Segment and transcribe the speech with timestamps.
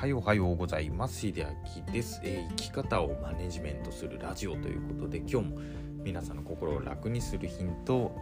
[0.00, 1.20] はようおはようございます。
[1.20, 5.58] 秀明です、えー、生き方をマネジメントするラジオということで今日も
[6.02, 8.18] 皆さんの心を楽にするヒントを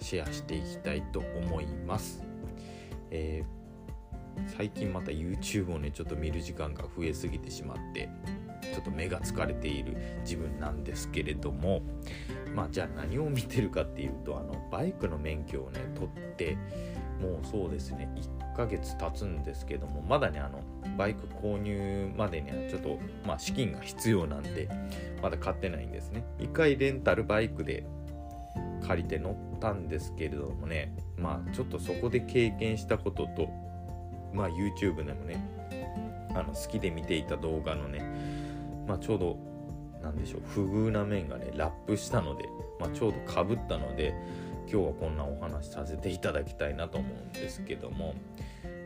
[0.00, 2.24] シェアしていきたいと思います、
[3.10, 8.08] えー、最近また YouTube をねちょっと見る時間が増えすぎてしまって
[8.72, 11.82] ちょっと目が疲れている自分なんですけれども
[12.54, 16.56] まあじゃあ何を見てるかっていうとあのバイクの免許をね取って
[17.20, 18.08] もうそうですね。
[18.16, 20.60] 1ヶ月経つんですけどもまだねあの
[20.96, 24.68] バイク購入までにはちょっとまあ資金が必要なんで
[25.22, 26.24] まだ買ってないんですね。
[26.38, 27.84] 1回レンタルバイクで
[28.86, 33.48] 借りて乗ったんですけれどもねまあちょっとそこで経験したことと
[34.32, 35.44] まあ YouTube でもね
[36.34, 38.02] あの好きで見ていた動画のね
[38.86, 39.38] まあちょうど
[40.02, 42.48] なんでしょう不遇な面がねラップしたので、
[42.78, 44.14] まあ、ちょうどかぶったので
[44.70, 48.14] 今日はこんなお話させていただきたいなと思うんですけども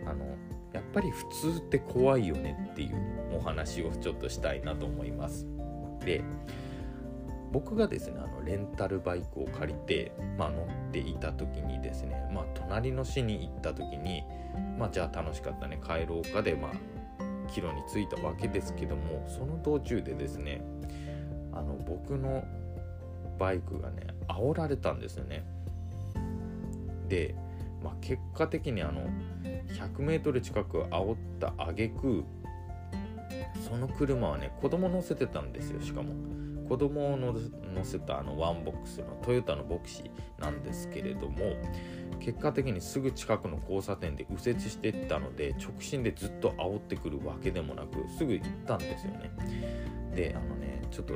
[0.06, 0.24] あの
[0.72, 5.46] やっぱり普通って怖いよねっていうお話をちょっとしたいなと思います。
[6.04, 6.22] で
[7.52, 14.22] 僕がですねあのレンタルバイクを借りて、まあ、乗っていた時にですね、まあ、隣の市に行った時に、
[14.78, 20.64] まあ、じゃあ楽しかったね帰ろうかで、まあ、帰路に着いたわけですけどもその道中でですね
[21.52, 22.42] あの僕の
[23.38, 25.44] バイクがね煽られたんですよね。
[27.12, 27.34] で、
[27.84, 29.02] まあ、結果的にあの
[29.98, 32.24] 100m 近く煽った挙句
[33.68, 36.14] その車はね子供乗せてたんですよしかも。
[36.68, 37.34] 子供を乗
[37.84, 41.56] せたあのワンボックスのトヨタのヴォクシーなんですけれども
[42.18, 49.30] 結果的にすぐ近くの交差点で右折していったので直進でずっと煽ってくるわけでもなくすぐ行ったんですよね。
[50.14, 51.14] であのねちょっと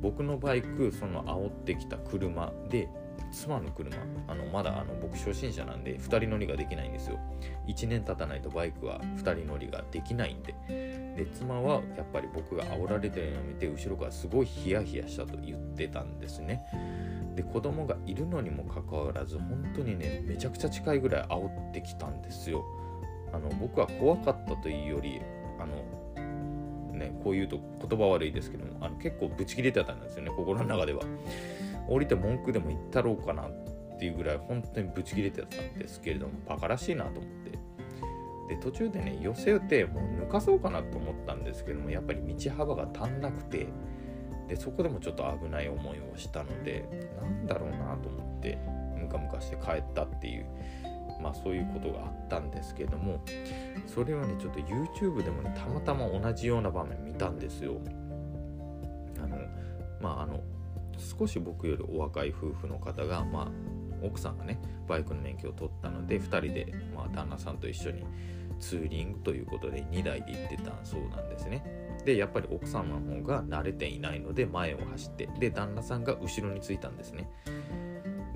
[0.00, 2.88] 僕のバイクその煽ってきた車で
[3.30, 3.96] 妻の車
[4.28, 7.18] あのまだあの僕初心者なんで2人乗りができないんですよ。
[7.66, 10.54] 1年経たないとバイクは2人乗りができないんで。
[11.16, 16.64] で妻はやっぱり僕が煽られてるのを見て後ろからすごいヒヤヒヤしたと言ってたんですね。
[17.36, 22.64] で子供がいるのにもかかわらず本当にねめちゃくちゃ近いぐらい煽ってきたんですよ。
[23.32, 25.20] あの僕は怖かったというより
[25.58, 26.12] あの
[26.92, 27.58] ねこう言うと
[27.88, 31.02] 言葉悪いですけどもあの結構ブチ切れてたんですよね心の中では。
[31.88, 37.52] 降りて文句でも言ったろうかなっていうぐらい本当にブチ切れてたんですけれどもバカらしいなと思って。
[38.48, 43.68] で途中でね寄せてもう抜かそうかなと思ったんですけどもやっぱり道幅が足んなくて
[44.48, 46.84] でそこでもちょっと危ない思いをしたので
[47.20, 48.58] なんだろうなと思って
[48.98, 50.46] ムカムカして帰ったっていう
[51.22, 53.24] まあそういうことがあったんですけども
[53.86, 57.80] それはねちょっと YouTube でもねたまたま同じような場面見たんですよ。
[59.22, 59.38] あの
[60.00, 60.40] まああの
[60.98, 63.48] 少し僕よりお若い夫婦の方が、まあ、
[64.02, 68.04] 奥さんがねバイクの免許を取ったので2人で、まあ、旦那さんと一緒に
[68.58, 71.64] ツーリングということで2台で行ってたそうなんですね。
[72.04, 77.28] でやっぱり奥様の方が慣れていないので前を走ってで旦那さんが後ろについたんですね。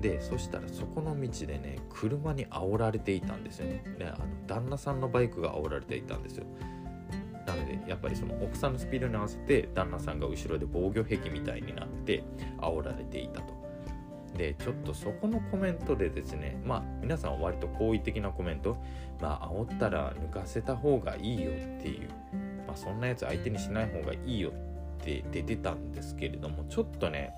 [0.01, 3.83] でそしたらそこの道でね車に煽られていたんですよね。
[3.97, 6.45] であの旦那さんのバイクが煽られていたんですよ。
[7.47, 12.23] なのでやっぱりその奥さんのスピードに合わせて旦那さんが後ろで防御壁みたいになって
[12.59, 13.55] 煽られていたと。
[14.37, 18.77] でちょっとそこのコメントでですねまあ皆さんは割と好意的なコメント
[19.19, 22.09] まあ煽ったら抜かせた方がいいよっていう
[22.67, 24.53] まあそんなやつ相手にしない方がいいよっ
[25.03, 27.33] て出てたんですけれどもちょっとね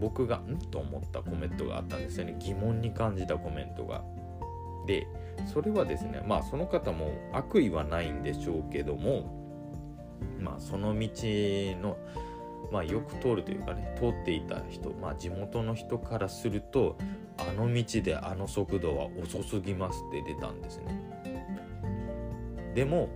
[0.00, 0.58] 僕がん？
[0.70, 2.36] と思ったコメントがあったんですよね。
[2.38, 4.02] 疑問に感じたコメントが。
[4.86, 5.06] で
[5.52, 9.30] それはですねまあその方も悪意はないんでしょうけども
[10.40, 11.08] まあその道
[11.82, 11.96] の
[12.72, 16.96] まあよく通るというかね通っていた人まあ地元の人からすると
[17.38, 21.00] あの道であの速度は遅すぎますって出たんですね。
[22.74, 23.08] でも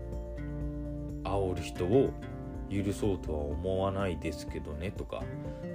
[1.25, 2.11] 煽る人を
[2.71, 5.23] 許そうとは思わないですけどねとか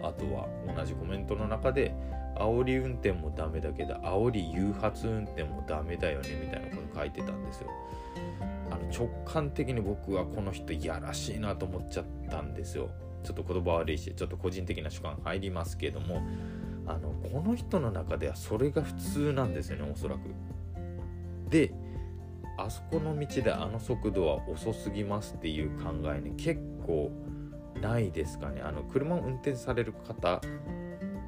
[0.02, 1.94] あとは同じコメントの中で
[2.36, 7.70] 煽り運転もダメだけど煽り誘発運転もダメだよねみたいなこと書いてたんですよ。
[8.72, 12.90] あの直感的に僕はこの人いやらしいなと思っちゃったんですよ。
[13.24, 16.22] ちょっと言葉悪いしちょっと個人的な主観入りますけども
[16.86, 20.22] あのこの人の中ではそれが普通なんですよねおそらく。
[21.50, 21.74] で
[22.58, 27.12] あそこの道であの速度は遅すぎますっていう考えね結構
[27.82, 28.62] ないですかね。
[28.62, 30.42] あの車を運転される方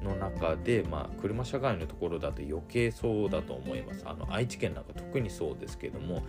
[0.02, 4.02] の中で、まあ、車社会のところだと余計そうだと思います。
[4.06, 6.22] あの愛知県なんか特にそうですけども、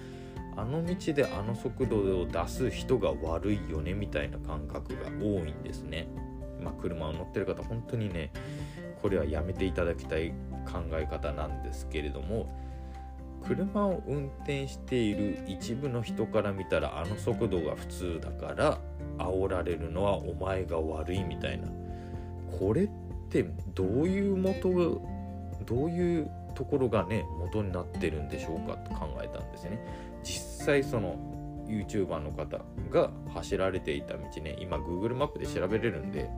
[0.55, 6.07] あの道であの速度を出す人が悪いよねみたいな感覚が多いんですね。
[6.61, 8.31] まあ、車を乗ってる方、本当にね、
[9.01, 10.29] これはやめていただきたい
[10.65, 12.53] 考え方なんですけれども、
[13.47, 18.79] 車を運転している一部の人から見たらあの速度が普通だから
[19.17, 21.69] 煽られるのはお前が悪いみたいな
[22.59, 23.08] これって
[23.75, 24.69] どういう元
[25.65, 29.79] どういうところがね元になってるんでしょうかって考えたんですね。
[30.23, 31.17] 実際その
[31.67, 32.59] YouTuber の方
[32.89, 36.29] が走られていた道ね今 Google マップで調べれるんで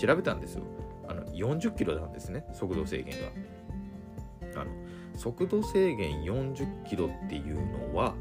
[0.00, 0.62] 調べたんですよ。
[1.08, 4.60] あの40キロなんですね速度制限が。
[4.60, 4.70] あの
[5.14, 7.56] 速度制限40キロっていう
[7.90, 8.14] のは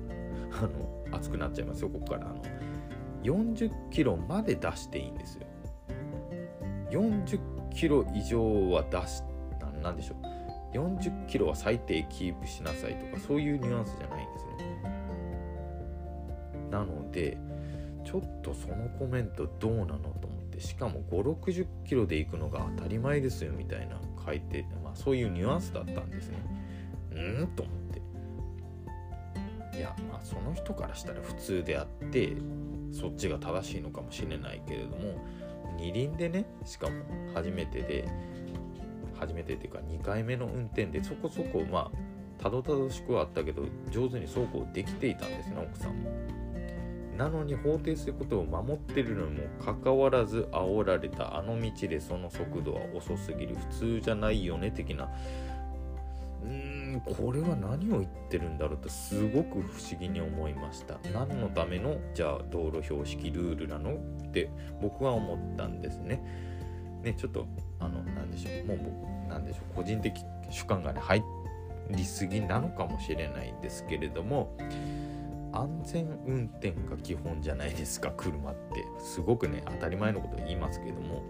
[0.52, 2.28] あの熱くなっちゃいますよここから。
[2.28, 2.42] あの
[3.24, 5.48] 40キロまで出していいんですよ。
[6.92, 9.22] 40キロ以上は出し
[9.84, 10.26] なんでしょう。
[10.76, 14.56] 40キロは最低キープしなさいとかそういうニュアンスじゃないんですね。
[16.72, 17.38] なので
[18.04, 26.38] ちょっとそのコメントどうなのと思ってしかも560キロで行くのが当たり前ですよみたいな書いて、まあ、そういうニュアンスだったんですね。
[27.12, 27.48] うん？
[27.56, 27.76] と思っ
[29.72, 29.78] て。
[29.78, 32.36] いやまあその人からしたら普通であって
[32.92, 35.26] そっちが正しいのかもしれないけれども
[35.78, 36.94] 二輪でねしかも
[37.34, 38.08] 初めてで
[39.20, 46.12] 初めてっていうか2回目の運転でそこそこまあたどたどしくはあったけど上手に走行できていたんですね奥さんも。
[47.18, 55.10] なのに法定することを守ってるのにもかかわらず煽られたあの道でその速度は遅すぎる普通じゃないよね的な
[56.44, 60.98] うーこれは何を言ってるんだろうとすごく不思議に思いました。
[61.14, 64.50] 何のためのじゃあ道路標識ルールなのって
[64.82, 66.22] 僕は思ったんですね。
[67.04, 67.48] ねちょっと
[67.80, 68.66] あの何でしょう。
[68.66, 69.76] もう僕なんでしょう。
[69.76, 70.14] 個人的
[70.50, 71.24] 主観がね入
[71.90, 74.58] りすぎなのかもしれないんですけれども
[75.54, 78.86] 安全運転が基本じゃないですか車って。
[79.00, 81.24] すごくね当たり前のこと言いますけども。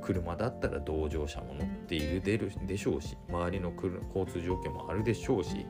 [0.00, 2.22] 車だったら同乗者も乗っている
[2.66, 5.66] でしょうし周りの交通条件もあるでしょうし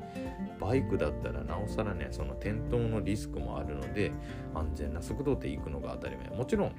[0.61, 4.13] バイクだったらなおさらねその転倒のリスクもあるので
[4.55, 6.29] 安全な速度で行くのが当たり前。
[6.29, 6.73] もちろん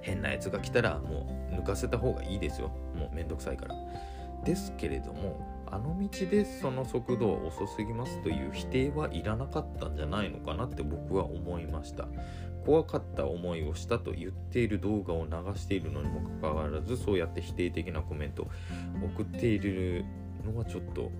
[0.00, 2.68] 変なやつが来たらもう抜かせた方がいいですよ。
[2.94, 3.74] もうめんどくさいから。
[4.44, 12.08] ですけれどもあの道でその速度は遅すぎますという否定はいらなかったんじゃないのかなって僕は思いました。
[12.64, 18.42] 怖かった思いをしたと言っている動画を流しているのにもかかわらずそうやって否定的なコメント。
[18.42, 18.48] を
[19.16, 20.04] 送っている
[20.44, 21.10] のはちょっと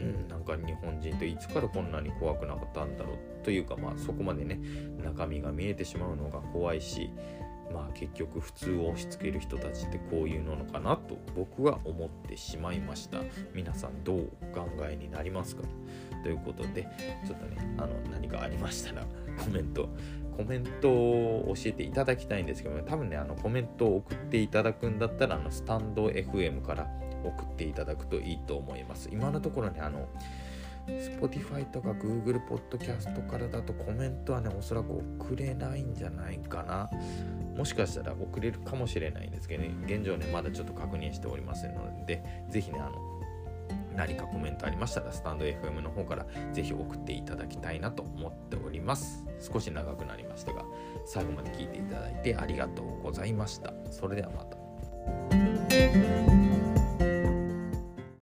[0.00, 4.60] うん、なんか日本人といつからこんなに怖くなかったんだろうというかまあそこまでね
[5.02, 7.10] 中身が見えてしまうのが怖いし
[7.72, 13.18] まあ結局普通を押し付ける人たちってこういうのかなと僕は思ってしまいました。
[13.54, 15.62] 皆さんどうお考えになりますか？
[16.22, 16.88] ということで
[17.26, 19.02] ちょっとねあの何かありましたら
[19.38, 19.88] コメント
[20.36, 26.88] コメントを教えていただきたいんですけど、ね、多分ねあのコメントを送っていただくんだったらあのスタンド FM から
[27.24, 29.08] 送っていただくといいと思います。
[29.12, 30.08] 今のところねあの
[30.88, 36.90] Spotify とか Google Podcast からだとコメントはねおそらく送れないんじゃないかな
[37.58, 43.18] もしかしたら送れるかもしれないんですけどね、現状ね、まだちょっと確認しておりませんので、ぜひね、あの、
[43.96, 49.26] 何かコメントありましたら、スタンド FM の方からぜひ送っていただきたいなと思っております。
[49.40, 50.64] 少し長くなりましたが、
[51.04, 53.74] 最後まで聞いていただいてありがとうございました。
[53.90, 56.27] それではまた。